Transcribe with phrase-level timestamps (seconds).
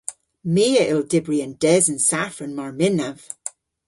[0.53, 3.19] My a yll dybri an desen safran mar mynnav.